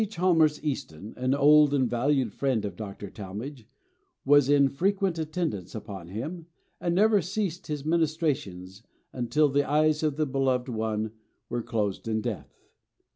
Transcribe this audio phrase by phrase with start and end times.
[0.09, 3.11] Chalmers Easton, an old and valued friend of Dr.
[3.11, 3.67] Talmage,
[4.25, 6.47] was in frequent attendance upon him,
[6.79, 8.81] and never ceased his ministrations
[9.13, 11.11] until the eyes of the beloved one
[11.49, 12.51] were closed in death.